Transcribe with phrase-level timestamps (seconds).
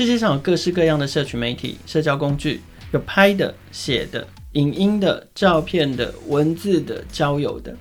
[0.00, 7.76] 世界上有各式各样的社群媒体、社交工具，有拍的、写的、影音的、照片的、文字的、交友的。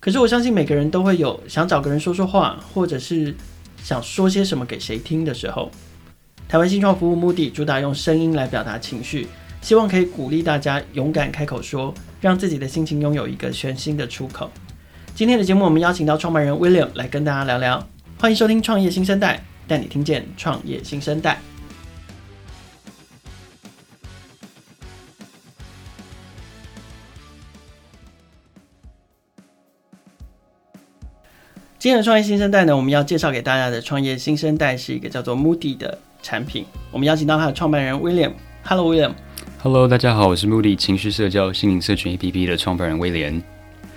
[0.00, 3.32] 可是我相信每个人都会有想找个人说说话，或者是
[3.80, 5.70] 想说些什么给谁听的时候。
[6.48, 9.28] 台湾新创服务目的主打用声音来表达情绪，
[9.60, 14.50] 希望可以鼓励大家勇敢开口说，让自己的心情拥有一个全新的出口。
[15.14, 17.88] 今天的节目，我们邀请到创办人 William 来跟大家聊聊。
[18.18, 19.36] 欢迎收听《创业新生代》，
[19.70, 21.40] 带你听见创业新生代。
[31.82, 36.64] 今天的创业新生代呢，我们要介绍给大家的创业新生代是一个叫做 Moody 的产品。
[36.92, 38.30] 我们邀请到它的创办人 William。
[38.62, 39.10] Hello，William。
[39.60, 43.42] Hello，大家好，我是 Moody 情绪社交心灵社群 APP 的创办人威廉。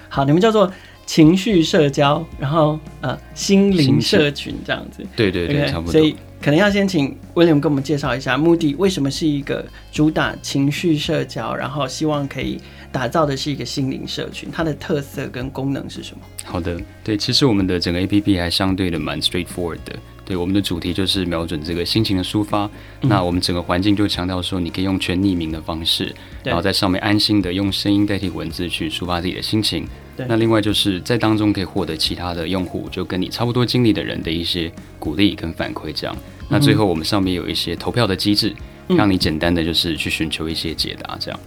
[0.10, 0.74] 好，你们叫做。
[1.06, 5.92] 情绪社交，然后呃，心灵社群这样子，对对对，okay, 差不多。
[5.92, 16.22] 所以可能要先请 William 跟我们介绍一下，Moody 为什么是一个主打情绪社交，然后希望可以打造的是一个心灵社群，它的特色跟功能是什么？
[16.44, 19.96] 好的，对，其实我们的整个 APP 还相对的蛮 straightforward 的。
[20.24, 22.70] 对，我们的主题就是瞄准这个心情的抒发。
[23.02, 29.88] 嗯、那我们整个环境就强调说，你可以用全匿名的方式，然后在上面安心的用声音代替文字去抒发自己的心情。
[30.28, 36.16] 那另外就是在当中可以获得其他的用户，就跟你差不多经历的人的一些鼓励跟反馈，这样。
[36.48, 38.54] 那最后我们上面有一些投票的机制，
[38.88, 41.40] 嗯、让你简单的就是去寻求一些解答，这样。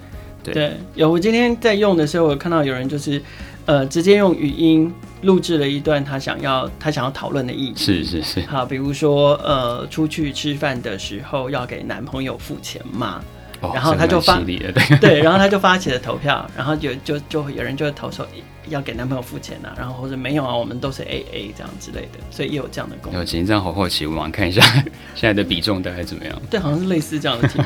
[0.43, 3.21] 对，对，有我今天在用的时候，我看到有人就是
[3.67, 7.85] 呃直接用语音录制了一段他想要他想要讨论的议题。
[7.85, 8.41] 是是是。
[8.43, 13.23] 好，比如说呃出去吃饭的时候要给男朋友付钱吗？
[13.61, 18.27] 然后他就发，对， 对，然后他就发起了投票，然后就就就有人就会投说
[18.69, 23.21] 要给男朋友付钱啊，然后或者没有啊，我们都是 A A 这样之类的，所以也有这样的功能。
[23.21, 24.63] 有，其实这样好好奇，我们看一下
[25.17, 26.41] 现在的比重大概怎么样？
[26.51, 27.65] 对，好像是类似这样的题目。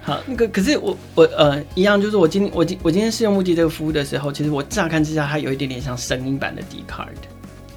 [0.00, 7.08] 好，那个可是我我呃一样，就是我今我今我今天试用 Moody 这个服务的时候，其实我乍看之下，它有一点点像声音版的 Dcard，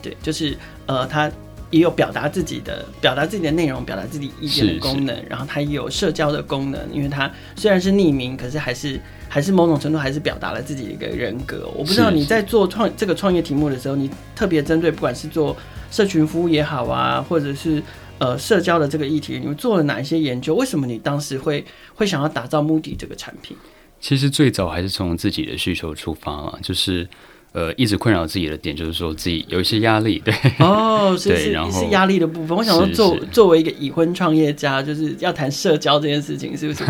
[0.02, 1.30] 对，就是呃它。
[1.70, 11.70] 也有表达自己的、表达自己的内容、表达自己意见的功能，然后它也有社交的功能，因为它虽然是匿名，可是还是还是某种程度还是表达了自己的一个人格。
[11.76, 15.56] 我不知道你在做创这个创业题目的时候，你特别针对不管是做
[15.92, 17.84] 社群服务也好啊，或者是
[18.18, 20.56] 呃社交的这个议题，你们做了哪一些研究？
[20.56, 23.58] 为什么你当时会会想要打造 Moody 这个产品？
[24.00, 27.08] 其实最早还是从自己的需求出发嘛，就是。
[27.58, 32.56] 呃，一直困扰自己的点就是说自己有一些压力，对哦， 是是是压力的部分。
[32.56, 36.84] 我想说作，作作为一个已婚创业家，就是要谈社交这件事情，是不是？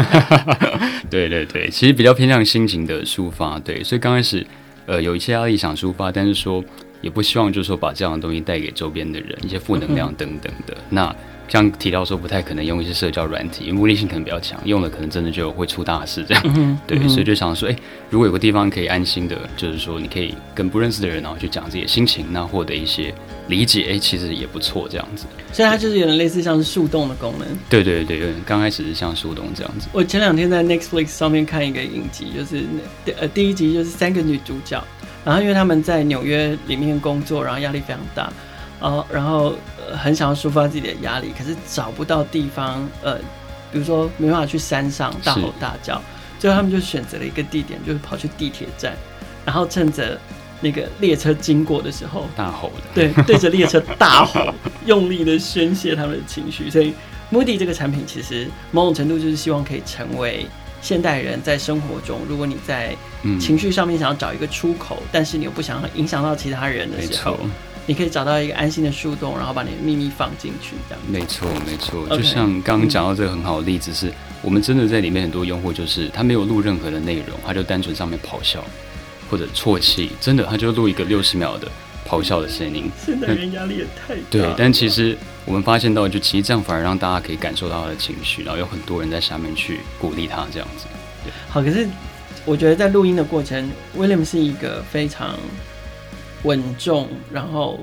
[1.10, 4.46] 对对对，其实比较偏向心情的抒发，对，所以刚开始
[4.88, 6.62] 呃有一些压力想抒发，但是说
[7.00, 11.16] 也不希望就是说把这样的东西带给周边的人，一些负能量等等的，嗯、那。
[11.48, 16.44] 像提到说不太可能用一些社交软体，因为目的性可能比较强，用了可能真的就会出大事这样。
[16.56, 23.14] 嗯、对，嗯、所以就想说，哎、欸，如果有个地方可以安心的，就是说你可以跟不认识的人然后去讲自己的心情，那获得一些
[23.48, 25.26] 理解，哎、欸，其实也不错这样子。
[25.54, 27.48] 所以它就是有点类似像是树洞的功能。
[27.70, 29.88] 对对对，有点刚开始是像树洞这样子。
[29.94, 32.66] 我前两天在 Netflix 上面看一个影集，就是
[33.20, 34.84] 呃第一集就是三个女主角，
[35.24, 38.32] 然后因为他们在纽约里面工作，然后压力非常大。
[38.80, 39.56] 哦，然后
[39.90, 43.18] 呃很想要抒发自己的压力，可是找不到地方，呃，
[43.72, 46.02] 比如说没办法去山上大吼大叫，
[46.40, 48.94] 最后他们就选择了一个地点，就是跑去地铁站，
[49.46, 50.20] 然后趁着
[50.62, 54.54] 那个列车经过的时候大吼的，对， 对着列车大吼，
[54.86, 56.70] 用力的宣泄他们的情绪。
[56.70, 56.94] 所以
[57.32, 60.46] Moody 这个产品其实某种程度就是希望可以成为
[60.82, 62.96] 现代人在生活中，如果你在
[63.40, 67.40] 情绪上面想要找一个出口，嗯、但是你又不想影响到其他人的时候。
[67.88, 71.02] 你可以找到一个安心的树洞，然后把你的秘密放进去，这样。
[71.10, 72.06] 没错，没错。
[72.10, 78.62] 就像刚刚讲到这个很好的例子是，是、嗯、我们真的在里面很多用户，就是他没有录任何的内容，他就单纯上面咆哮
[79.32, 81.66] 或者啜泣，真的他就录一个六十秒的
[82.06, 82.92] 咆哮的声音。
[83.06, 84.22] 现代人压力也太大。
[84.30, 90.88] 对，但其实我们发现到，就其实这样反而让大家可以感受到他的情绪，然后有很多人在下面去鼓励他这样子。
[91.24, 91.88] 对，好，可是
[92.44, 95.34] 我觉得在录音的过程，William 是一个非常。
[96.48, 97.78] 稳重，然后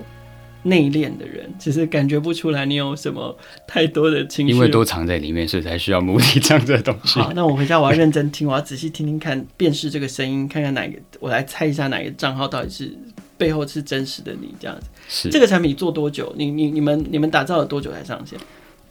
[0.62, 7.20] 内敛的人，其实感觉不出来你有什么太多的情绪，因为都藏在里面，所以才需要 Moody 这样的东西。
[7.20, 12.96] 好，那我回家我要认真听，我要仔细听听看，辨识这个声音，看看哪个，我来猜一下哪个账号到底是
[13.36, 14.86] 背后是真实的你这样子。
[15.06, 16.34] 是这个产品做多久？
[16.34, 18.38] 你你你们你们打造了多久才上线？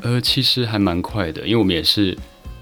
[0.03, 2.15] 呃，其实还蛮快的，因为我们也是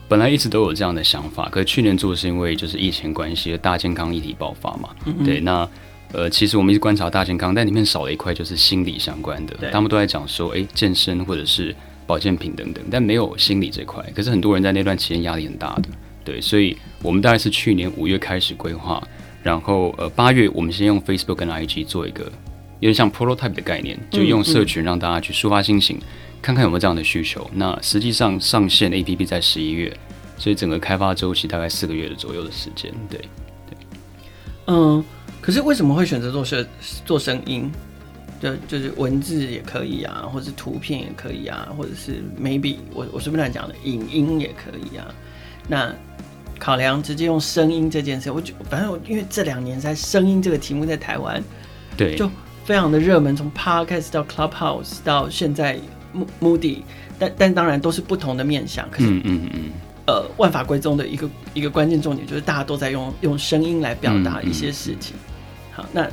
[0.08, 4.90] 本来一直都有这样的想法，可是去年做是因为就是疫情关系，大健康议题爆发嘛。
[5.26, 5.68] 对，那。
[6.14, 9.56] 呃，其实我们一直观察大健康，但里面少了一块，就是心理相关的。
[9.72, 11.74] 他们都在讲说，哎，健身或者是
[12.06, 14.04] 保健品等等，但没有心理这块。
[14.14, 15.84] 可是很多人在那段期间压力很大的，
[16.26, 19.02] 对，所以我们大概是去年五月开始规划，
[19.42, 22.24] 然后呃八月我们先用 Facebook 跟 IG 做一个
[22.82, 26.04] 有点像 prototype 的概念，就用社群让大家去抒发心情，嗯嗯、
[26.42, 27.50] 看看有没有这样的需求。
[27.54, 29.96] 那实际上上线 APP 在十一月，
[30.38, 33.18] 所以整个开发周期大概四个月的左右的时间，对
[33.70, 33.78] 对，
[34.68, 35.02] 嗯。
[35.42, 36.66] 可是为什么会选择做声
[37.06, 37.72] 做声音？
[38.42, 45.06] 就就是文字也可以啊，或者是图片也可以啊，或者是 maybe 我我随便乱讲的影音也可以啊。
[45.68, 45.94] 那
[46.58, 51.44] 考量直接用声音这件事，我就反正我因为这两年在声音这个题目在台湾，
[51.96, 52.28] 对，就
[52.66, 55.80] 非常的热门，从 Podcast 到 Clubhouse 到现在
[56.40, 56.80] Moody，
[57.20, 58.90] 但但当然都是不同的面向。
[58.90, 59.60] 可是嗯嗯嗯，
[60.08, 65.16] 呃，万法归宗的一个一个关键重点就是大家都在用用声音来表达一些事情。
[65.16, 65.28] 嗯嗯
[65.92, 66.10] 那，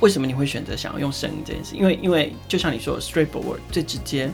[0.00, 1.76] 为什么你会选择想要用声音这件事？
[1.76, 4.30] 因为，因为就像你说，straightforward 最直接，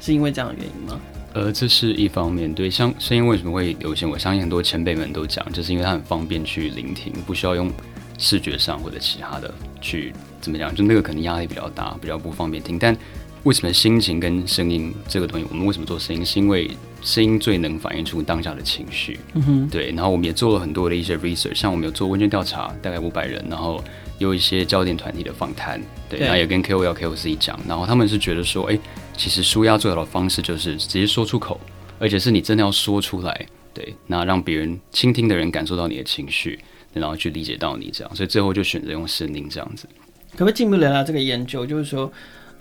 [0.00, 1.00] 是因为这样的原因吗？
[1.32, 4.08] 呃，这是一方面，对，像声音为什么会流行？
[4.08, 7.70] 我相信很多前辈们都讲，就是因为它很方便去聆听，不需要用
[8.18, 12.78] 视觉上或者其他的去怎么讲，就那个可能压力比较大，比较不方便听。
[12.78, 12.96] 但
[13.44, 16.24] 为什么心情跟声音这个东西，我们为什么做声音？
[16.24, 16.70] 是因为
[17.02, 19.90] 声音最能反映出当下的情绪，嗯哼，对。
[19.92, 23.84] 然后我们也做了很多的一些 research，像我们有做问卷调查，大概五百人，然后
[24.18, 28.78] 有一些焦点团体的访谈，对，然后也跟 KOL、KOC 讲，然后他们是觉得说，哎，
[29.14, 31.60] 其实舒压最好的方式就是直接说出口，
[31.98, 36.58] 而且是你真的要说出来，对，那让别人倾听的人感受到你的情绪，
[36.94, 39.86] 然后去理解到你这样，所以最后就选择用声音这样子。
[40.32, 41.64] 可不可以进一步聊聊这个研究？
[41.64, 42.10] 就是说，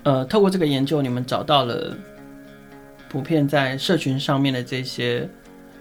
[0.03, 1.95] 呃，透过这个研究，你们找到了。
[3.09, 5.29] 普遍在社群上面的这些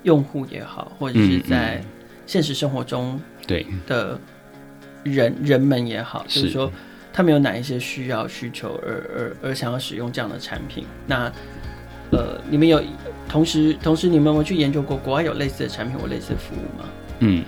[0.03, 1.83] 用户也好，或者是在
[2.27, 4.21] 现实生活中对的
[5.03, 6.71] 人人们也好，就是说
[7.11, 10.85] 他们有哪一些需要需求而而而想要使用这样的产品？
[11.07, 11.33] 那
[12.11, 12.83] 呃，你们有
[13.27, 16.89] 同时同时你们有去研究过国外有类似的产品或类似的服务吗？
[17.21, 17.45] 嗯，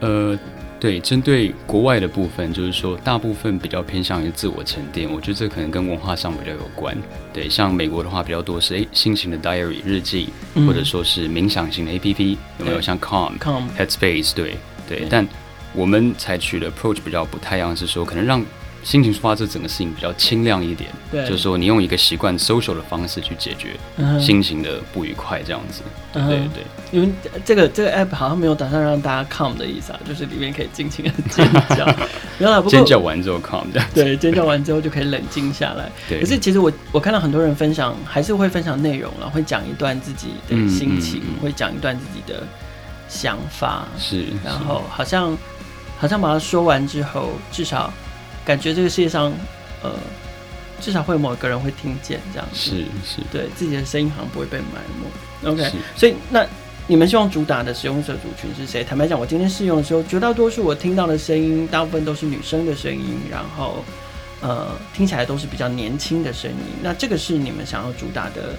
[0.00, 0.38] 呃。
[0.80, 6.96] 对，针对国外的部分，就是说大部分比较偏向于自我沉淀，我觉得这可能跟文化上比较有关。
[7.32, 14.32] 对，像美国的话比较多是诶新型的 diary 日记，嗯、或者说是冥想型的 APP，有没有像 Calm、Calm、Headspace？
[14.34, 14.56] 对
[14.88, 15.28] 对，对，但
[15.74, 18.42] 我们采取的 approach 比较不太一样，是说可能让。
[18.82, 23.76] 心情抒发这整个事情比较清亮一点，对，就是说你用一个习惯 social 的方式去解决
[24.18, 25.82] 心情的不愉快，这样子，
[26.14, 26.64] 嗯、对对对。
[26.90, 27.08] 因为
[27.44, 31.46] 这个这个 app 好像没有打算让大家 calm 的意思啊，就是里面可以尽情的尖
[31.76, 31.84] 叫，
[32.60, 35.90] 不过尖叫完之后 calm 的，对，尖叫完之后就可以冷静下来。
[36.08, 42.42] 对，可是其实我我看到很多人分享，还是会分享内容了，会讲一段自己的心情，嗯嗯嗯、会讲一段自己的
[43.08, 45.36] 想法，是，然后好像
[45.98, 47.92] 好像把它说完之后，至少。
[48.44, 49.32] 感觉这个世界上，
[49.82, 49.92] 呃，
[50.80, 52.70] 至少会有某个人会听见这样子，是
[53.04, 55.50] 是，对自己的声音好像不会被埋没。
[55.50, 56.44] OK，所以那
[56.86, 58.82] 你们希望主打的使用者族群是谁？
[58.82, 63.84] 坦白讲，我今天试用的时候，绝大多数我听到的声音，大部分都是女生的声音，然后
[64.40, 66.56] 呃，听起来都是比较年轻的声音。
[66.82, 68.56] 那这个是你们想要主打的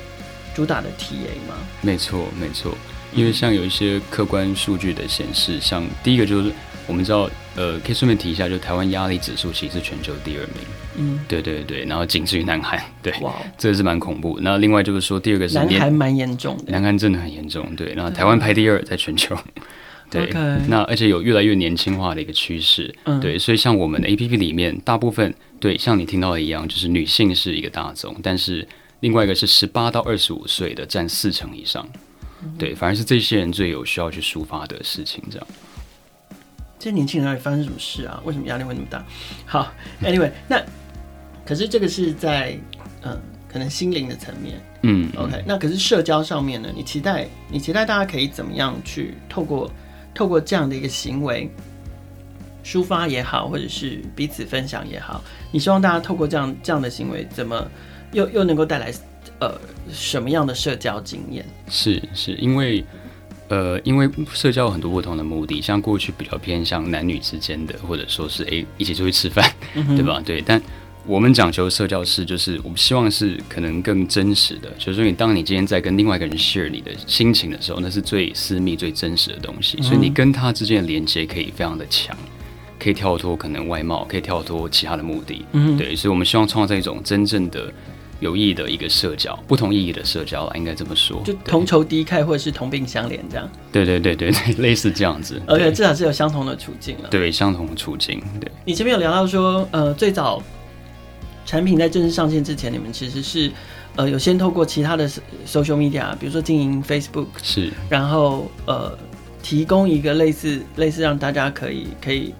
[0.55, 1.55] 主打的 TA 吗？
[1.81, 2.77] 没错，没错，
[3.13, 6.53] 因为像有一些客观数据的显示，像第一个就是。
[6.91, 10.55] 我们知道，呃，可以顺便提一下，就台湾压力指数其实是全球第二名，
[10.97, 14.37] 嗯，对对对，然后仅次于南韩，对，哇，这个是蛮恐怖。
[14.41, 17.93] 那另外就是说，第二个是南韩蛮严重的，南韩真的很严重，对。
[17.93, 19.33] 然后台湾排第二，在全球，
[20.11, 20.29] 对。
[20.67, 23.39] 那而且有越来越年轻化的一个趋势，嗯，对。
[23.39, 28.67] 所以像我们的 APP 里面，大部分对像你听到的一样，就是女性是一个大宗，但是
[28.99, 31.87] 另外一个是十八到二十五岁的占四成以上，
[32.43, 35.47] 嗯，对，反而是这些人最有需要去抒发的事情，这样。
[36.81, 38.19] 这些年轻人到底发生什么事啊？
[38.25, 39.05] 为什么压力会那么大？
[39.45, 39.71] 好
[40.01, 40.59] ，Anyway，那
[41.45, 42.57] 可是这个是在
[43.03, 45.43] 嗯、呃，可能心灵的层面，嗯，OK。
[45.45, 46.69] 那可是社交上面呢？
[46.75, 49.71] 你期待你期待大家可以怎么样去透过
[50.15, 51.47] 透过这样的一个行为
[52.65, 57.63] 抒发也好，或者是彼此分享也好，你希望大家透过这样这样的行为，怎么
[58.11, 58.91] 又又能够带来
[59.39, 59.53] 呃
[59.91, 61.45] 什么样的社交经验？
[61.69, 62.83] 是是因为。
[63.51, 70.21] 呃，因为社交有很多不同的目的，像过去比较偏向男女之间的，或者说是诶一起出去吃饭，嗯，对吧？
[70.25, 70.61] 对，但
[71.05, 82.15] 我们讲求社交是，就是我们希望是可能更真实的，就是说你当你今天在跟另外一个人 share 你的心情的时候，那是最私密、最真实的东西，嗯，所以你跟他之间的连接可以非常的强，
[82.79, 87.69] 可以跳脱可能外貌，可以跳脱其他的目的，嗯，对，所以我们希望创造一种真正的。
[88.21, 93.49] 有意义的一个社交，不同意义的社交啦，应该这么说，就同仇敌忾或者是同病相怜这样。
[93.71, 97.09] 对对对对对， 类似这样子，而且至少是有相同的处境了。
[97.09, 98.23] 对，相同的处境。
[98.39, 100.41] 对，你前面有聊到说，呃，最早
[101.45, 103.51] 产品在正式上线之前，你们其实是
[103.95, 105.09] 呃有先透过其他的
[105.45, 108.95] social media，比如说经营 Facebook，是，然后呃
[109.41, 112.33] 提供一个类似类似让大家可以可以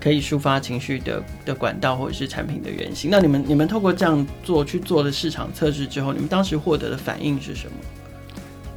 [0.00, 3.10] 可以抒发情绪的的管道或者是产品的原型。
[3.10, 7.72] 那你们你们透过这样做去做的市场测试之后，你们当时获得的反应是什么？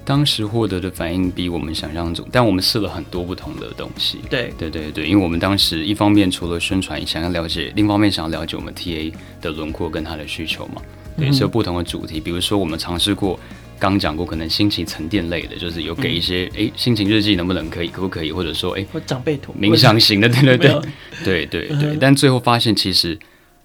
[0.03, 4.17] 当时获得的反应比我们想象中，但我们试了很多不同的东西。
[4.29, 10.81] 对对对对，因为我们当时一方面除了宣传，想要了解，另一方面想要了解我们 TA 的轮廓跟他的需求嘛。
[11.15, 13.39] 对，嗯、是有不同的主题，比如说我们尝试过，
[13.81, 20.81] 刚讲过可能心情沉淀类的，就是有给一些哎、心情日记能不能可以，可不可以，或者说哎，或长辈图冥想型的，对对对
[21.23, 21.97] 对对对、嗯。
[21.99, 23.17] 但最后发现其实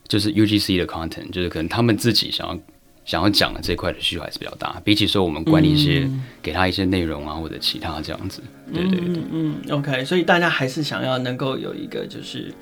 [0.09, 2.59] 就是 UGC 的 content，就是可能他们自己想要。
[3.07, 8.43] 想要讲的这块的需求还是比较大，比起说我们管理一些、嗯、给他一些内容啊或者其他这样子，
[8.75, 12.53] 对对对，嗯，嗯，OK，所以大家还是想要能够有一个就是，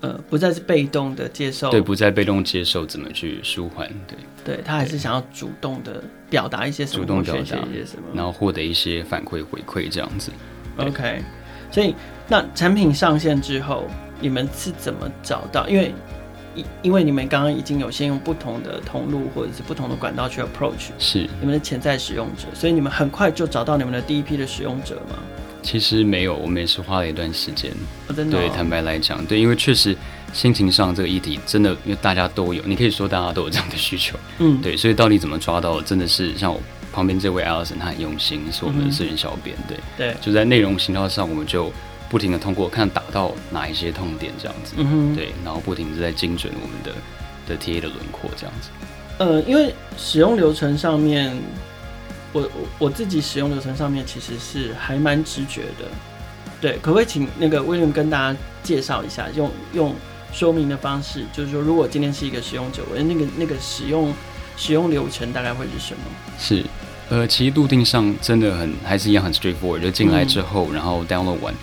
[0.00, 10.30] 呃，不再是被动的接受，对，不再被动接受怎么去舒缓，对，对他还是想要主动的表达一些什么，主动表达一些什么，然后获得一些反馈回馈这样子
[10.76, 11.22] ，OK，
[11.70, 11.94] 所以
[12.28, 13.84] 那产品上线之后，
[14.20, 15.66] 你们是怎么找到？
[15.68, 15.94] 因为
[16.82, 21.28] 因为你们刚刚已经有先用不同的通路或者是不同的管道去 approach，是。
[21.40, 25.18] 你们的潜在使用者，所以你们很快就找到你们的第一批的使用者吗？
[25.66, 27.72] 其实没有，我们也是花了一段时间。
[28.06, 28.40] 哦，真的哦？
[28.40, 29.94] 对，坦白来讲，对，因为确实
[30.32, 36.60] 心情上这个议题真的，因为大家都有，你可以说大家都有这样的需求，嗯，对，所以到底怎么抓到，真的是像我
[36.92, 41.72] 旁边这位 Allison，他很用心，是我们的社群小编，对，对，就在内容行销上，我们就。
[42.08, 46.92] 不停的通过看打到哪一些痛点这样子，嗯哼，对，然后不停的在精准我们的
[47.48, 48.70] 的 TA 的轮廓这样子。
[49.18, 51.36] 呃，因为使用流程上面，
[52.36, 55.88] 我我我自己使用流程上面其实是还蛮直觉的。
[56.60, 59.94] 对，可不可以请那个 William 跟大家介绍一下，用用
[60.32, 64.12] 说明的方式，就是说如果今天是一个使用者，我的那个那个使用
[64.56, 66.00] 使用流程大概会是什么？
[66.38, 66.64] 是，
[67.08, 71.54] 呃，其实路径上真的很还是一样很 straightforward，就进来之后，嗯、然后 download 完。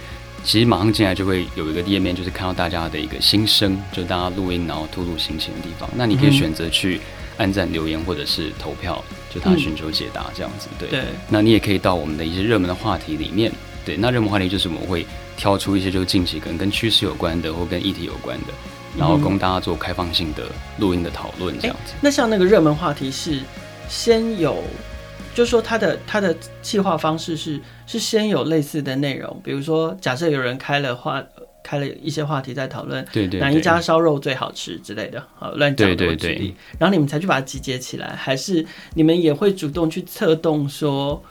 [0.44, 5.90] 其实马上进来就会有一个页面，就是看到大家的一个心声，就大家录音然后吐露心情的地方。
[5.96, 7.00] 那你可以选择去
[7.38, 10.68] 按赞、留言或者是投票，就他寻求解答这样子。
[10.80, 11.04] 对，对。
[11.30, 13.52] 那你也可以到我们的一些热门的话题里面。
[13.86, 18.54] 对，那热门话题就是我们会挑出一些就是近期可能跟趋势有关的或跟议题有关的，
[18.98, 20.44] 然后供大家做开放性的
[20.78, 21.94] 录音的讨论这样子。
[22.02, 23.40] 那像那个热门话题是
[23.90, 24.64] 先有。
[25.36, 31.24] 就是说，他的他的计划方式是是先有类似的内容，比如说，假设有人开了话，
[31.64, 41.24] 开了一些话题在讨论，对对，哪一家烧肉最好吃之类的，好乱讲的举例，然后你们才去把它集结起来，还是你们也会主动去策动说，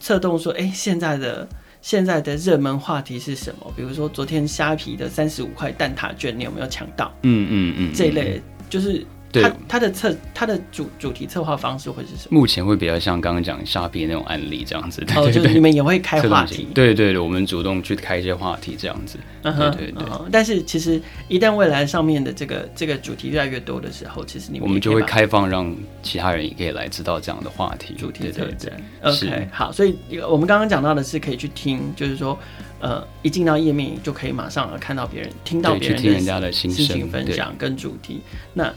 [0.00, 1.48] 策动说，哎，现在的
[1.80, 3.72] 现在的热门话题是什么？
[3.76, 7.14] 比如说，昨天虾皮的三十五块蛋挞券，你有没有抢到？
[7.22, 9.06] 嗯嗯嗯，这一类就是。
[9.42, 12.38] 他他的策它的主主题策划方式会是什么？
[12.38, 15.04] 目前会比较像刚刚讲虾皮那种案例这样子。
[15.16, 16.68] 哦，就是你们也会开话题。
[16.74, 19.18] 对对对，我们主动去开一些话题这样子。
[19.42, 20.08] 嗯哼，对对对。
[20.30, 28.72] 但是其实一旦未来上面的这个这个主题越来越多的时候，其实你们我们就会开放让其他人也可以来知道这样的话题主题对对。
[29.02, 29.96] OK，好，所以
[30.28, 32.38] 我们刚刚讲到的是可以去听，就是说
[32.80, 38.20] 呃，一进到页面就可以马上看到别人听到别人听人家的心情分享跟主题。
[38.52, 38.72] 那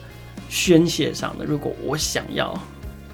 [0.49, 2.59] 宣泄上的，如果我想要，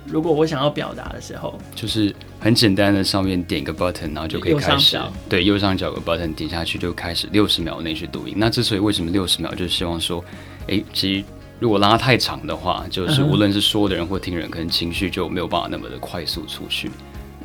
[0.07, 4.99] 如果我想要表达的时候，就是很简单的，上面点一个 button，然后就可以开始。
[5.27, 8.33] 对，右上角有个 button 点下去就开始六十秒内去读音。
[8.37, 10.23] 那之所以为什么六十秒，就是希望说，
[10.61, 11.25] 哎、欸，其实
[11.59, 16.89] 如果拉太长的话，就是无论是说的人或听人，可能情绪就没有办法那么的快速出去。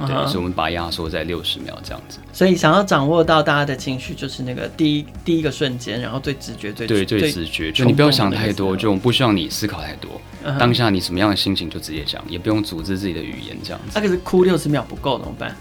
[0.07, 2.19] 对，所以我们把它压缩在六十秒这样子。
[2.33, 10.21] 所以想要掌握到大家的情绪，就是那个第一第一个瞬间，然后最直觉、最对、最直觉，就你不要想太多，就我们不需要你思考太多，
[10.59, 13.93] 当下你什么样的心情就直接讲，也不用组织自己的语言这样子。
[13.95, 15.55] 那可是哭六十秒不够怎么办？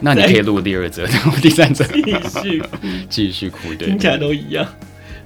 [0.00, 2.02] 那你可以录第二则，然后第三则继
[2.40, 2.62] 续
[3.08, 4.64] 继续哭， 对，听起来都一样。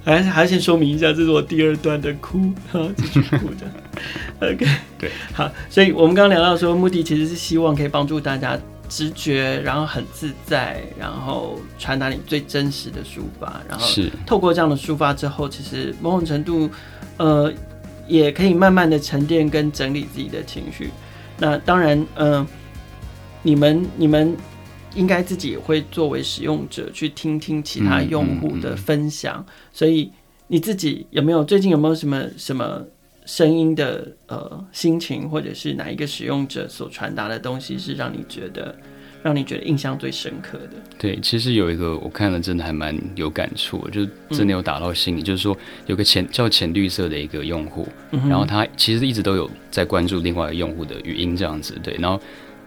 [0.03, 3.65] 还还要先说明一下，这是我第二段的哭， 哈，继续哭的。
[4.41, 4.65] OK，
[4.99, 13.87] 对，好，所以我们刚刚聊到说，目的其实是希望可以帮助大家直觉，然后很自在，然后传达你最真实的抒发，然后
[14.25, 16.69] 透过这样的抒发之后，其实某种程度，
[17.17, 17.53] 呃，
[18.07, 20.89] 也可以慢慢的沉淀跟整理自己的情绪。
[21.37, 22.47] 那当然，嗯、呃，
[23.41, 24.35] 你们你们。
[24.95, 30.11] 应该自己也会作为使用者去听听其他用户的分享，所以
[30.47, 32.83] 你自己有没有最近有没有什么什么
[33.25, 38.75] 声音的呃心情，或者是哪一个使用者所传达的东西是让你觉得
[39.23, 40.71] 让你觉得印象最深刻的？
[40.99, 45.21] 对，其实有一个我看了真的还蛮有感触，就是真的有打到心里。
[45.21, 52.19] 嗯、就是说有个浅叫浅绿色的一个用户，嗯、然后他其实一直都有在关注另外一个用户的语音这样子，对，然后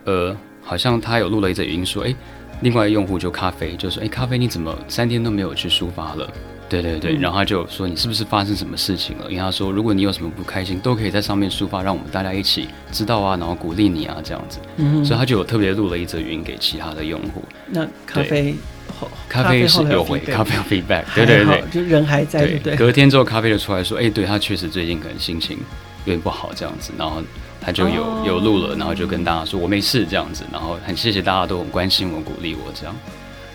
[0.04, 0.34] 呃，
[0.66, 2.12] 好像他有录了一则语音说，哎，
[2.60, 6.28] 另外用户就咖啡就说，哎，咖啡你怎么三天都没有去抒发了？
[6.68, 9.26] 对对对，然后他就说，你是不是发生什么事情了？
[9.30, 14.58] 因为他说，如果你有什么不开心，都可以在上面抒发，让我们大家一起知道啊，然后鼓励你啊，这样子。
[14.78, 17.44] 嗯，所以他就有特别录了一则语音给其他的用户。
[17.68, 18.56] 那咖啡
[18.98, 22.74] 后，咖啡是有回，咖啡有 feedback，对对对，就人还在，对对。
[22.74, 25.56] 隔天之后，咖啡就出来说，哎，对他确实最近可能心情
[26.04, 27.22] 有点不好这样子，然后
[27.66, 32.94] 他就有有录了，然后就跟大家说我没事这样子，然后很谢谢大家都很关心我、鼓励我这样。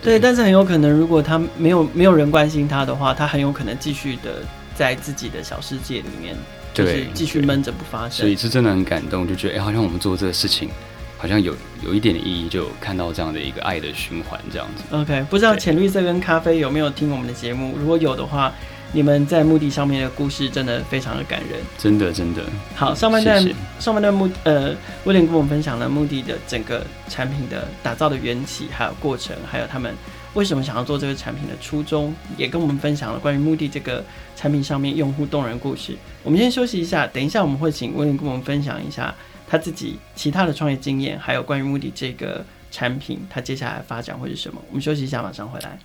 [0.01, 4.44] 对，但是很有可能，如果他没有没有人关心他的话，他很有可能继续的
[4.75, 6.36] 在自己的小世界里面，
[6.74, 8.12] 就是继续闷着不发声。
[8.12, 10.70] 所以是真的很感动，就觉得哎，好像我们做这个事情，
[11.18, 14.84] 好像有有一点点意义，就看到这样的一个爱的循环这样子。
[14.94, 17.77] OK，不知道浅绿色跟咖啡有没有听我们的节目？
[17.80, 18.51] 如果有的话。
[18.94, 22.44] 你们在墓地上面的故事真的非常的感人，真的真的。
[22.76, 23.42] 好，上半段
[23.80, 29.96] 上半段墓呃，威廉跟我们分享了墓地的整个产品的打造的缘起，还有过程，还有他们
[30.34, 34.04] 为什么想要做这个产品的初衷，也跟我们分享了关于墓地这个
[34.36, 35.96] 产品上面用户动人故事。
[36.24, 39.16] 我们先休息一下，等一下我们会请威廉跟我们分享一下
[39.48, 44.62] 他自己其他的创业经验，还有关于墓地这个产品，他接下来发展会是什么？
[44.70, 45.80] 我们休息一下，马上回来。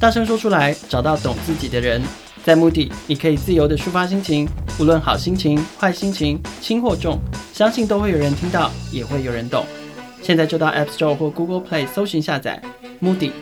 [0.00, 2.00] 大声说出来，找到懂自己的人。
[2.44, 7.18] 在 Moody，，你可以自由地抒发心情，无论好心情、坏心情、轻或重，
[7.52, 9.66] 相信都会有人听到，也会有人懂。
[10.22, 12.62] 现在就到 App Store 或 Google Play 搜寻下载
[13.02, 13.32] Moody。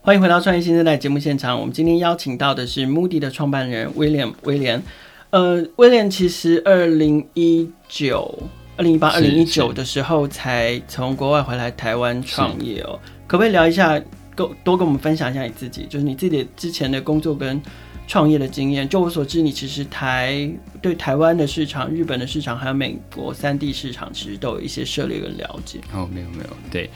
[0.00, 1.60] 欢迎回到创业新生代节目现场。
[1.60, 4.32] 我们今天邀请到的是 Moody 的创办人威廉。
[4.44, 4.82] 威廉，
[5.28, 8.34] 呃，威廉其实二零一九。
[8.80, 14.00] 二零一八、二零一九的时候才从国外回来台湾创业哦，可不可以聊一下，
[14.34, 17.60] 多多跟我们分享一下你自己，就是你自己之前的工作跟
[18.08, 18.88] 创业的经验。
[18.88, 25.78] 就我所知，你其实台对台湾的市场、日本的市场还有美国三地市场，其实都有一些涉猎跟了解。
[25.92, 26.88] 哦，没有没有，对。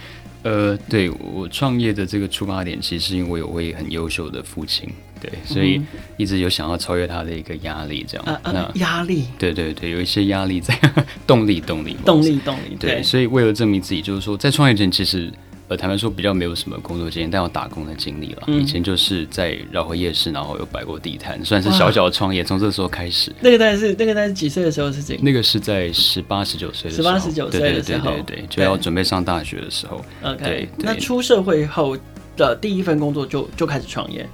[0.42, 4.88] 呃，对我创业的这个出发点，其实是因为我有位很优秀的父亲，
[5.24, 5.80] 对，所以
[6.16, 8.26] 一直有想要超越他的一个压力，这样。
[8.26, 9.26] 啊、那压力？
[9.38, 10.78] 对对对，有一些压力在，
[11.26, 12.76] 动力动力动力动力。
[12.78, 15.32] 对，所以为了证明自己，就是说在创业前，其实。
[15.66, 18.42] 呃，坦白说比较没有什么工作经验，但有打工的经历了。
[18.48, 22.44] 嗯、以前就是在饶河夜市，然后有摆过地摊，算是小小的创业。
[22.44, 23.34] 从这时候开始。
[23.40, 25.22] 那个大概是那个大概是几岁的时候是这个？
[25.22, 27.08] 那个是在十八十九岁的时候。
[27.08, 30.04] 十八十九岁的时候，对对对对，就要准备上大学的时候。
[30.22, 31.96] OK，那出社会后
[32.36, 34.28] 的第一份工作就就开始创业，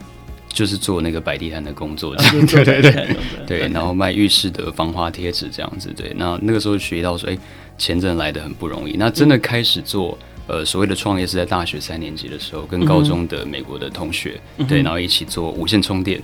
[0.53, 2.15] 就是做那个摆地摊的工作。
[2.17, 5.93] 对对对对，对，然后卖浴室的防滑贴纸这样子。
[5.97, 7.39] 对，那那个时候学到说，哎，
[7.79, 8.97] 钱真的来的很不容易。
[8.99, 10.19] 那真的开始做。
[10.47, 16.21] 呃，所谓的创业是在大学三年级的时候，跟高中的美国的同学，嗯、对，然后一起做无线充电。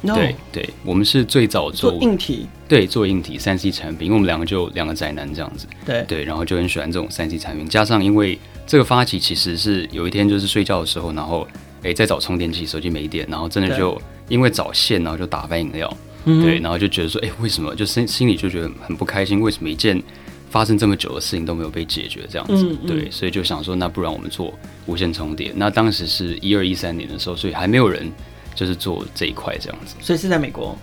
[0.00, 0.14] No.
[0.14, 5.66] 对对，我们是最早做，做硬体，对，做硬体三 C 产品，因为我们两个就两个宅男这样子。
[5.84, 11.46] 对对，然后就很喜欢这种三 C 产品，加上因为这个发起其实是有一天就是睡觉的时候，然后
[11.82, 20.02] 哎在找充电器，手机没电，然后真的就因为找线，然后就打翻饮料，对，然后就觉得说，哎，为什么就心心里就觉得很不开心，为什么一件。
[20.50, 25.52] 发生这么久的事情都没有被解决，这样子，嗯嗯、对，所以就想说，那不然我们做无线充电。
[25.54, 28.10] 那当时是一二一三年的时候，所以还没有人
[28.54, 29.94] 就是做这一块这样子。
[30.00, 30.74] 所以是在美国。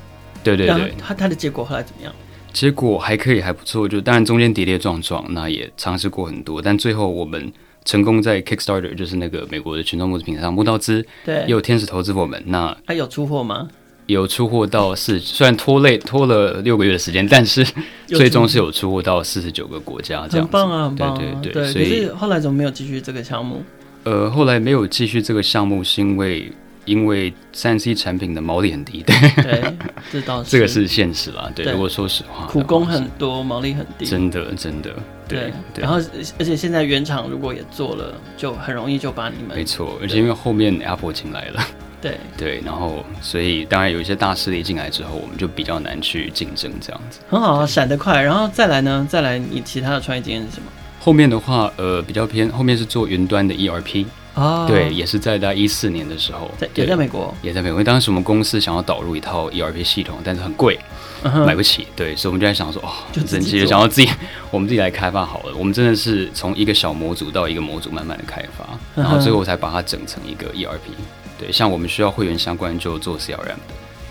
[0.44, 0.94] 对对对。
[1.00, 2.14] 他他的结果后来怎么样？
[2.54, 3.90] 结果还可以，还不错。
[3.90, 7.52] 就当然中间跌跌撞撞，那也尝试过很多，但最后我们
[7.86, 12.44] 成功在 Kickstarter，就是那个美国的群众募资平台上募到资，对，也有天使投资我们。
[12.48, 13.70] 那还有出货吗？
[14.08, 17.66] 有出货到四，虽然拖累拖了六个月的时间，但是
[18.06, 20.42] 最终是有出货到四十九个国家，这样子。
[20.42, 21.18] 很棒啊，很棒啊！
[21.42, 23.64] 对对对，所以后来怎么没有继续这个项目？
[24.04, 26.52] 呃，后来没有继续这个项目，是因为
[26.86, 29.78] 因为三 C 产品的毛利很低，对，对，
[30.12, 31.52] 这倒是这个是现实啦。
[31.54, 34.92] 对，对如果说实话，苦工很多，毛利很低，真的真的。
[35.28, 36.00] 对，对对然后
[36.38, 41.62] 而且现在原厂如果也做了，就很容易就把你们没错，而且因为后面 Apple 进来了。
[42.02, 47.20] 对 对，然后所以当然有一些大势力进来之后，我们就比较难去竞争这样子。
[47.28, 49.08] 很好啊，闪得快，然后再来呢？
[49.10, 50.68] 再来，你其他的创业经验是什么？
[51.00, 57.76] 后面的话，呃，比较偏后面是做云端的 ERP，哦，对，也是在大概一四年的时候，在也在美国，也在美国。
[57.76, 60.78] 因为当时我们公司想要导入一套 ERP 系统，但是很贵，
[61.24, 61.88] 嗯、买不起。
[61.96, 64.10] 对，所以我们就在想说，哦，就自己就想要自己，
[64.52, 65.56] 我们自己来开发好了。
[65.58, 70.92] 我们真的是从一个小模组到一个模组慢慢的开发，然后最后才把它整成一个 ERP。
[71.40, 73.56] 对，像我们需要会员相关就做 CRM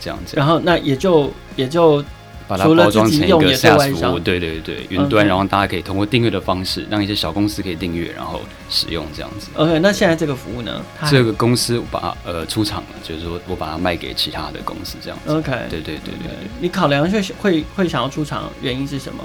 [0.00, 0.36] 这样子。
[0.36, 2.02] 然后那也就也就。
[2.46, 9.48] 把它包装成一个 SaaS 服务，对对对，云端，然后大家可以通过订阅的方式，让一些小公司可以订阅，然后使用这样子。
[9.54, 10.82] OK，那现在这个服务呢？
[11.08, 15.32] 这个公司把它呃出厂了，就是说我把它卖给其他的公司这样子。
[15.32, 16.32] OK，对对对对。
[16.60, 19.24] 你考量会会会想要出厂，原因是什么？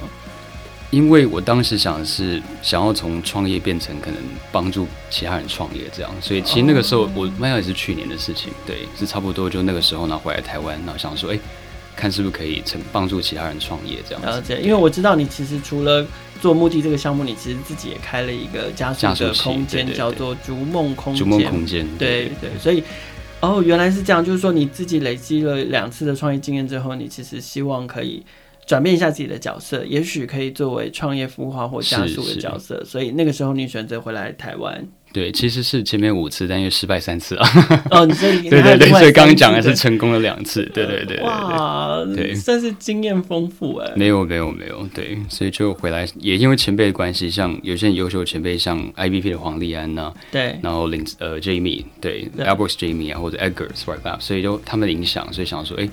[0.89, 4.19] 因为我当时想的是想要从创业变成可能
[4.51, 11.39] 帮助其他人创业这样，所以其实那个时候我卖也是去年的事情，对，是差不多就那个时候呢回来台湾，然后想说哎。
[11.99, 14.27] 看是不是可以成帮助其他人创业这样子。
[14.27, 16.07] 了解，因为我知道你其实除了
[16.39, 21.19] 做目的这个项目，你其实自己也开了一个加速的空间，叫做逐梦空间。
[21.23, 22.59] 逐梦空间，对对，对。
[22.59, 22.81] 所以，
[23.41, 28.25] 哦，原来是这样，就是说你自己累积了两次的创业经验之后，你其实希望可以
[28.65, 32.81] 转变一下自己的角色，也许可以作为创业孵化或加速的角色。
[32.85, 34.88] 所以那个时候你选择回来台湾。
[35.12, 37.50] 对，其实是前面五次，但因为失败三次啊。
[37.91, 41.26] 哦，你所以对对对，所以刚刚讲的是成功了两次，对对对，对。
[41.26, 43.91] 哇，对，算是经验丰富哎。
[43.95, 55.89] 没有没有没有，对，所以就回来，也因为前辈的关系，像有些很优秀的前辈，像 IBP 的黄立安呐，对，然后林呃 Jamie，对，Albert Jamie 啊，或者 Edgar Swipe 所以就他们的影响，所以想说，哎。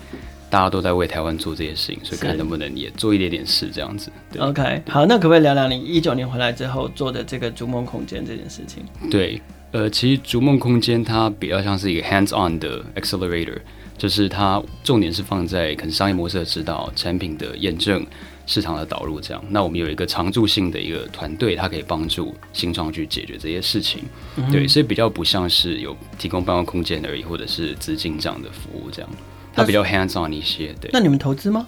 [0.48, 4.10] 大家都在为台湾做这些事情，所以看能不能也做一点点事，这样子。
[4.38, 8.84] OK，好，那可不可以聊聊你一九年回来之后做的这个逐梦空间这件事情？
[9.10, 9.40] 对，
[9.72, 13.58] 呃，其实逐梦空间它比较像是一个 hands-on 的 accelerator，
[13.98, 18.06] 就是它重点是放在可能商业模式的指导、产品的验证、
[18.46, 19.44] 市场的导入这样。
[19.48, 24.04] 那我们有一个常驻性的一个团队，它可以帮助新创去解决这些事情。
[24.36, 29.10] 嗯、对，所以比较不像是有提供办公空间而已，或者是资金这样的服务这样。
[29.56, 30.90] 它比较 hands on 一些，对。
[30.92, 31.66] 那你们投资吗？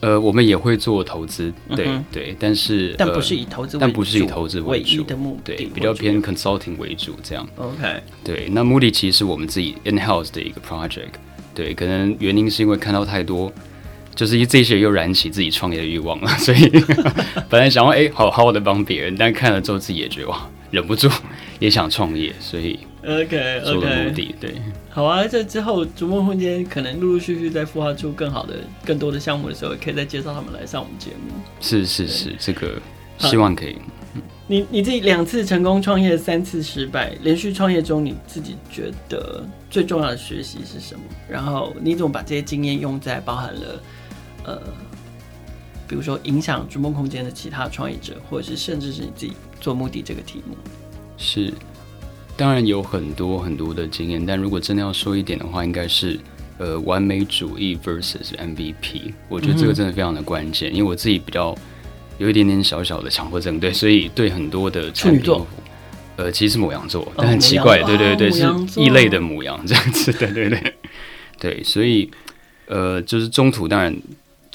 [0.00, 7.48] 呃，我们也会做投资，对、嗯、对，但是但不是以投资但不是以投资为主，的目的，对，比较偏 consulting 为主这样。
[7.56, 11.12] OK，对，那目的其实是我们自己 in house 的一个 project，
[11.54, 13.50] 对，可能原因是因为看到太多，
[14.14, 16.70] 就是这些又燃起自己创业的欲望了，所以
[17.48, 21.08] 本来想要哎、欸、好好的帮别人，但看了之后自己也觉得哇，忍不住
[21.58, 22.78] 也想创业，所以。
[23.06, 24.34] OK，OK，、okay, okay.
[24.40, 24.54] 对，
[24.90, 25.24] 好啊。
[25.28, 31.32] 这之后，逐梦空间可能陆陆续续在孵化出更好的、更多的项目的时候，可以再介绍他们来上我们节目。
[31.60, 32.80] 是是是，这个
[33.18, 33.76] 希望可以。
[34.48, 41.00] 你你自己两次成功创业，三次失败，连续创业中，你自己觉得最重要的学习是什么？
[41.28, 43.82] 然后你怎么把这些经验用在包含了
[44.44, 44.62] 呃，
[45.86, 50.56] 比如说影响逐梦空间的其他创业者，或者是甚至是你自己做目的这个题目？
[51.16, 51.52] 是。
[52.36, 56.18] 当然有很多很多的经验，但如果真的要说一点的话，应该是
[56.58, 59.12] 呃完美主义 versus MVP。
[59.28, 61.56] 我觉得这个真的非常的关键，因为我自己比较
[62.18, 65.34] 有一点点小小的强迫症，对，所以对很多的产品，
[66.16, 68.44] 呃，其实是母羊座，但很奇怪，对对对，是
[68.76, 70.74] 异类的母羊这样子，对对对，
[71.40, 72.10] 对，所以
[72.66, 73.96] 呃，就是中途当然。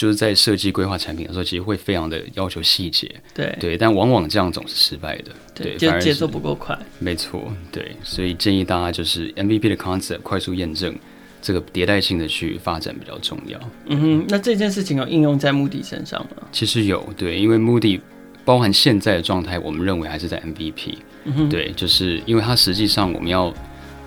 [0.01, 10.95] 就是在设计规划产品的时候，其实会非常的要求细节，对对，但往往这样总是失败的，对，节节奏不够快，没错，对，所以建议大家就是 MVP 的 concept 快速验证，
[11.39, 13.59] 这个迭代性的去发展比较重要。
[13.85, 16.47] 嗯哼，那这件事情有应用在 Moody 身上吗？
[16.51, 18.01] 其实有，对，因为 Moody
[18.43, 23.53] 包含现在的状态，我们认为还是在 MVP，嗯，对，就是因为它实际上我们要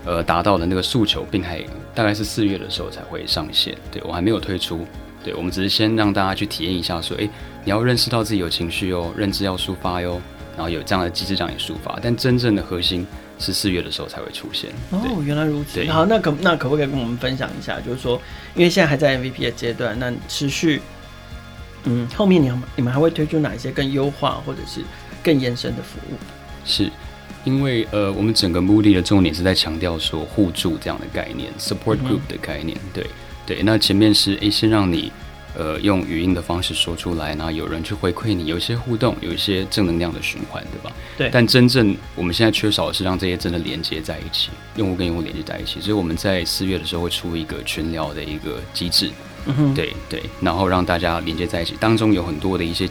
[0.04, 1.62] 呃达到的那个诉求，并还
[1.94, 4.85] 大概是四月的时候才会上线，对我还没有推出。
[5.24, 7.26] 对，我们只是先让大家去体验一下，说，哎，
[7.64, 10.20] 你要认识到自己有情绪哦，认知要抒发哟，
[10.54, 11.98] 然后有这样的机制让你抒发。
[12.02, 13.06] 但真正的核心
[13.38, 14.70] 是四月的时候才会出现。
[14.90, 15.82] 哦，原来如此。
[15.90, 17.80] 好，那可那可不可以跟我们分享一下？
[17.80, 18.20] 就是说，
[18.54, 20.82] 因为现在还在 MVP 的阶段，那持续，
[21.84, 24.82] 嗯，后面你们你们还会推出哪一些更优化或者是
[25.22, 26.18] 更延伸的服务？
[26.66, 26.90] 是
[27.44, 33.06] 因为呃，我们整个 Moody 的重点是在强调说互助这样的概念，support group 的概念，嗯、对。
[33.46, 35.12] 对，那前面是诶，先让你，
[35.57, 40.90] 呃，用语音的方式说出来，然后有人去回馈你，有一些互动，有一些正能量的循环，对吧？
[41.18, 41.28] 对。
[41.30, 45.80] 但真正我们现在缺少的是让这些真的连接在一起，用户跟用户连接在一起。
[45.80, 49.11] 所以我们在四月的时候会出一个群聊的一个机制，
[49.46, 52.88] 嗯哼，对对，然后让大家连接在一起，当中有很多的一些，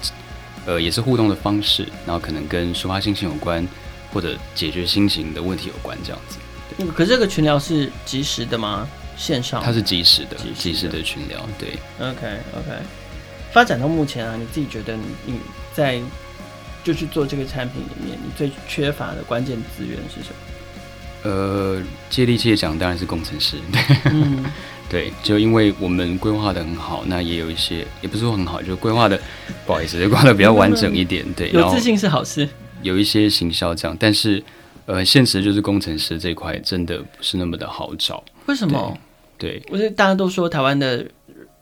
[0.65, 3.67] 呃，也是互动的方式，然后可能跟抒发心情有关，
[4.13, 6.37] 或者解决心情的问题有关，这样子。
[6.77, 8.87] 对，可是这个群聊是及时的吗？
[9.17, 11.69] 线上，它是即时的，即时的群聊，对。
[11.99, 12.69] OK OK，
[13.51, 15.39] 发展到目前啊，你自己觉得你你
[15.73, 15.99] 在
[16.83, 20.35] 就去做这个产品里面，你最缺乏的关键资源是什么？
[21.23, 23.55] 呃，接地气的讲，当然是工程师。
[23.71, 24.43] 对，嗯、
[24.89, 29.17] 对，就因为我们规划的很好，那也有一些，也不是说很好，就规划的，
[29.65, 31.25] 不好意思，规划的比较完整一点。
[31.33, 32.49] 对， 有自信是好事。
[32.81, 34.43] 有一些行销这样，但是，
[34.85, 38.23] 呃，现实就是工程师这一块真的不是那么的好找。
[38.45, 38.97] 为什么？
[39.37, 41.05] 对，我觉得大家都说台湾的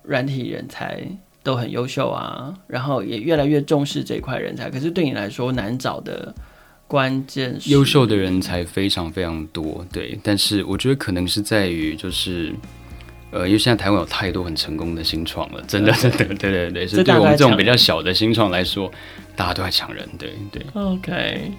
[0.04, 1.06] 软体人才
[1.44, 4.70] 都很优秀啊，然后也越来越重视这一块人才。
[4.70, 6.34] 可是对你来说难找的。
[6.88, 12.54] 关键是优秀的人才非常非常多，对，但是我觉得可能是在于就是，
[13.32, 18.92] 呃，因为现在台湾有太多很成功的新创了，真的，真的，对对对，所以对我们这种比较小的新创来说，
[19.38, 20.66] 大家都在抢人，对对。
[20.74, 21.52] OK，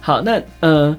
[0.00, 0.96] 好，那呃。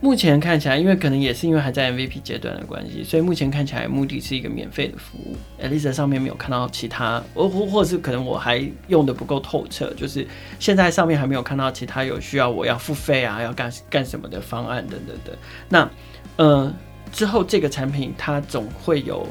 [0.00, 5.34] 目前看起来，因为可能也是因为还在 MVP 阶段的关系，所以目前看起来 Moodle 是一个免费的服务。
[5.60, 10.24] at least 上面没有看到其他，或或者是可能我还用的不够透彻，就是
[10.60, 15.34] 现在上面还没有看到其他有需要我要付费啊，要干干什么的方案等等等。
[15.68, 15.90] 那
[16.36, 16.72] 呃
[17.10, 19.26] 之后这个产品它总会有，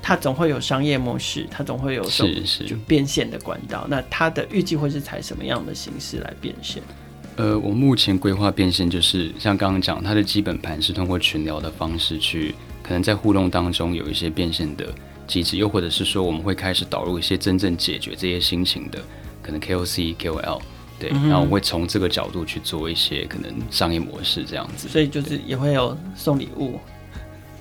[0.00, 3.84] 它总会有商业模式，它总会有是是就变现的管道。
[3.90, 6.80] 那它的预计会是采什么样的形式来变现？
[7.36, 14.86] 呃，我目前规划变现就是像刚刚讲，它的基本盘是通过群聊的方式去，可能在互动当中有一些变现的
[15.26, 18.98] 机制，又或者是说我们会开始导入一些真正解决这些心情的，
[19.42, 20.60] 可能 KOC、KOL，
[20.98, 26.80] 对，嗯、然后我会从这个角度去做一些可能商业模式这样子，所以就是也会有送礼物。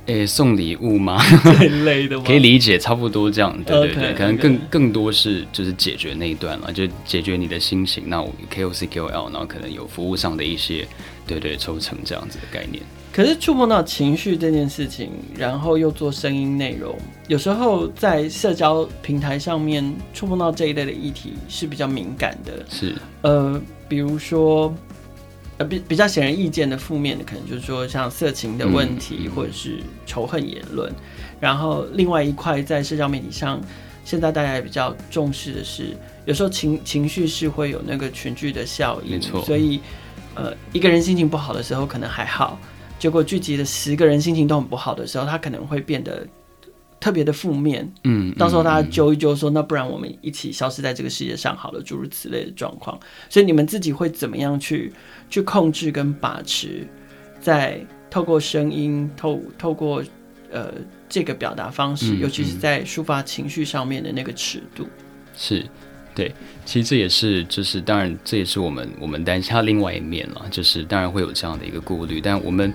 [0.08, 1.20] 诶、欸，送礼物吗？
[1.44, 2.24] 这类的吗？
[2.28, 3.52] 可以理解，差不多这样。
[3.64, 8.04] 对对对，okay, 可能更.更多是就是解决那一段了，就解决你的心情。
[8.08, 10.88] 那我 KOC KOL，然后可能有服务上的一些
[11.26, 12.84] 对对抽成这样子的概念。
[13.12, 16.96] 可是触碰到情绪这件事情，然后又做声音内容，
[17.28, 22.66] 有时候在社交平台上面触碰到这一类的议题是比较敏感的。
[22.70, 24.72] 是呃，比如说。
[25.58, 30.92] 呃，比比较显而易见的负面的，可能就是说像色情的问题，或者是仇恨言论。
[30.92, 30.96] 嗯、
[31.40, 33.62] 然后另外一块在社交媒体上，
[34.04, 39.12] 现在大家也比较重视的是，有时候情情绪是会有那个群聚的效应。
[39.12, 39.42] 没错。
[39.46, 39.80] 所以，
[40.34, 42.60] 呃，一个人心情不好的时候可能还好，
[43.00, 46.28] 结果聚集了十个人心情都很不好的时候，他可能会变得。
[47.06, 53.00] 特别的负面，嗯，到时候大家揪一揪说，那不然我们一起消失在这个世界上好了，诸如此类的状况。
[53.30, 54.92] 所以你们自己会怎么样去
[55.30, 56.88] 去控制跟把持，
[57.40, 60.04] 在透过声音透透过
[60.52, 60.74] 呃
[61.08, 64.88] 这个表达方式，嗯、尤其是在抒发情绪上面的那个尺度。
[65.38, 65.64] 是，
[66.16, 66.34] 对，
[66.66, 72.74] 其实这也是就是当然这也是我们我们担心它另外一面了，就是当然会有这样的一个顾虑，但我们。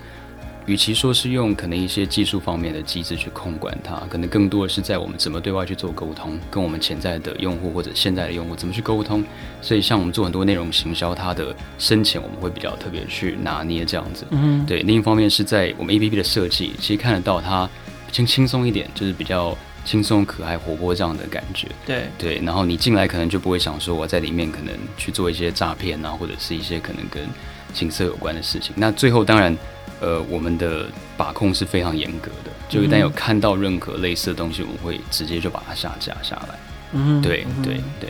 [0.66, 9.24] 与其说是用可能一些技术方面的机制去控管它，可能更多的是在我们怎么对外去做沟通，跟我们潜在的用户或者现在的用户怎么去沟通。
[9.60, 14.26] 所以像我们做很多内容行销，它的深浅我们会比较特别去拿捏这样子。
[14.30, 14.82] 嗯，对。
[14.82, 17.68] 另一方面是在我们 APP 的设计，其实看得到它
[18.12, 21.66] 轻轻松一点，就是比较轻松、可爱、活泼这样的感觉。
[21.86, 22.38] 对对。
[22.44, 27.22] 然后你进来可能就不会想说我在里面可能去做一些诈骗啊，或者是一些可能跟
[27.72, 28.74] 情色有关的事情。
[28.76, 29.56] 那最后当然。
[30.02, 36.58] 呃，我们的把控是非常严格的，就一旦有看到任何类似的东西，我们会直接就把它下架下来。
[36.92, 38.08] 嗯，对对对。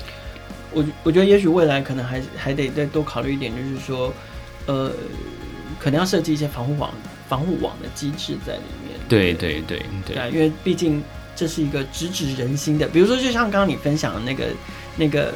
[0.70, 4.14] 我我觉得也许未来可能还还得再多考虑一点，就是说，
[4.66, 4.92] 呃，
[5.80, 6.94] 可能要设计一些防护网、
[7.28, 8.96] 防护网的机制在里面。
[9.08, 11.02] 对对对对，对，因为毕竟
[11.34, 14.44] 这是一个直指人心的，比如说，就像刚刚你分享的那个
[14.96, 15.34] 那个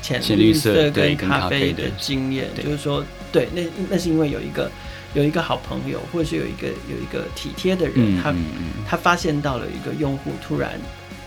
[0.00, 4.70] 浅绿色跟咖啡的经验，就是说，对，那那是因为有一个。
[5.14, 8.44] 有一个好朋友，或者是有一个有一个体贴的人，嗯、他、嗯、
[8.86, 10.78] 他发现到了一个用户突然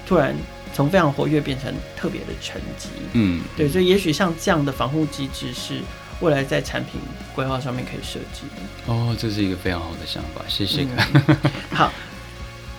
[0.05, 0.35] 突然
[0.75, 5.79] 从非常活跃变成特别的沉寂，嗯，对，所以也许像这样的防护机制是
[6.19, 7.01] 未来在产品
[7.33, 8.93] 规划上面可以设计的。
[8.93, 10.85] 哦，这是一个非常好的想法，谢谢。
[11.27, 11.37] 嗯、
[11.73, 11.91] 好，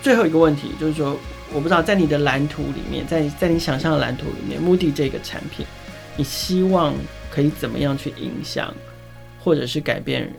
[0.00, 1.18] 最后一个问题就是说，
[1.52, 5.66] 我不知道在你的蓝图里面，在在你想象的蓝图里面，Moodle 这个产品，
[6.16, 6.94] 你希望
[7.30, 8.72] 可以怎么样去影响，
[9.42, 10.33] 或者是改变？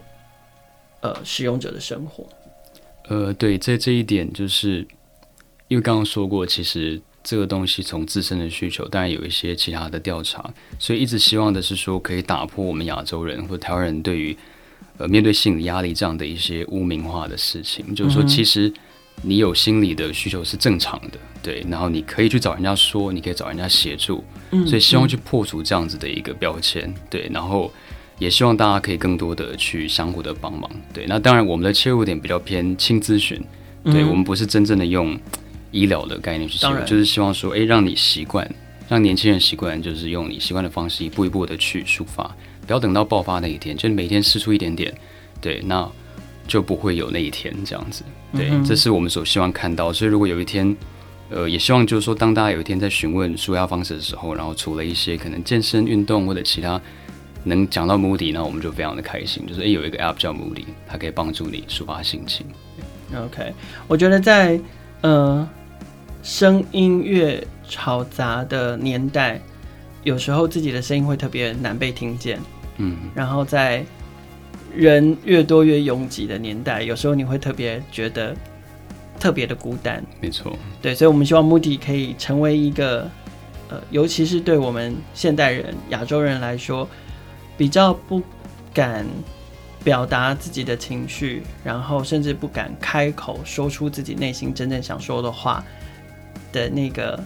[1.04, 2.24] 呃，使用者的生活，
[3.08, 4.86] 呃，对，在这一点，就是
[5.68, 14.38] 因为刚刚说过，其实这个东西从自身的需求，当然有一些其他的调查，所以一直希望的是说，可以打破我们亚洲人或台湾人对于
[15.00, 18.72] 呃面对心理压力这样的一些污名化的事情，就是说，其实
[19.24, 24.24] 你有心理的需求是正常的，对，然后你可以去找人家说，你可以找人家协助，
[24.68, 27.74] 所以希望去破除这样子的一个标签，对，然后。
[28.22, 31.08] 也希望大家可以更多的去相互的帮忙，对。
[31.08, 33.36] 那当然，我们的切入点比较偏轻咨询，
[33.84, 35.20] 对、嗯、我们不是真正的用
[35.72, 38.48] 医疗的概念去切入，就是希望说，哎，让你习惯，
[38.88, 42.24] 让年轻人习惯，就是用你习惯的方式，一步一步的去抒发，
[42.68, 44.94] 不要等到爆发那一天，就是每天释出一点点，
[45.42, 45.92] 对，那
[46.48, 48.04] 就不会有那一天这样子。
[48.38, 49.92] 对，嗯、这是我们所希望看到。
[49.92, 50.78] 所以如果有一天，
[51.32, 56.80] 呃，也希望就是说，当大家有一天在询问舒压方式的时候，然后除了一些可能健身运动或者其他
[57.44, 59.46] 能讲到 Moody，那我们就非常的开心。
[59.48, 62.46] 就是诶，有一个 App 叫 Moody，它可以帮助你抒发心情。
[63.16, 63.54] OK，
[63.88, 64.60] 我觉得在
[65.02, 65.48] 呃
[66.24, 69.42] 声音越嘈杂的年代，
[70.04, 72.40] 有时候自己的声音会特别难被听见。
[72.78, 73.84] 嗯，然后在
[74.74, 78.36] 人越多越拥挤的年代，有时候你会特别觉得
[79.20, 80.02] 特别的孤单。
[80.22, 83.10] 没错，对，所以我们希望 Moody 可以成为一个
[83.70, 86.88] 呃，尤其是对我们现代人、亚洲人来说，
[87.62, 88.20] 比较不
[88.74, 89.06] 敢。
[89.84, 95.64] 表达自己的情绪，然后甚至不敢开口说出自己内心真正想说的话
[96.54, 97.24] 的那个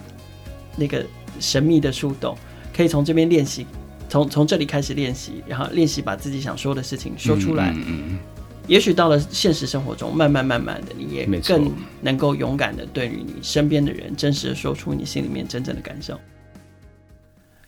[0.77, 1.05] 那个
[1.37, 2.33] 神秘的树洞，
[2.73, 3.67] 可以从这边练习，
[4.07, 7.71] 从从这里开始练习，然后练习把自己想说的事情说出来。
[7.71, 8.19] 嗯嗯嗯。
[8.67, 11.69] 也许到了现实生活中，慢慢慢慢的，你也更
[11.99, 16.17] 能够勇敢的对于你身边的人，真实的说出你心里面真正的感受。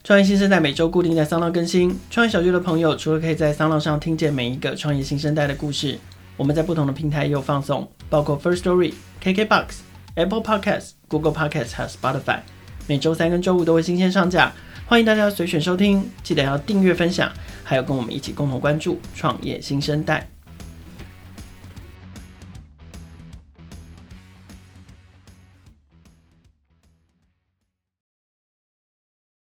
[0.07, 1.93] 创业新生代每周固定在 SoundOn 更新。
[2.09, 5.99] 创业小聚的朋友，除了可以在 SoundOn 上听见每一个创业新生代的故事，
[6.37, 9.65] 我们在不同的平台也有放送，包括 First Story、KKBox、
[10.15, 12.39] Apple Podcasts、Google Podcasts 还有 Spotify。
[12.87, 14.53] 每周三跟周五都会新鲜上架，
[14.85, 16.09] 欢迎大家随选收听。
[16.23, 17.29] 记得要订阅、分享，
[17.65, 20.36] 还有跟我们一起共同关注创业新生代。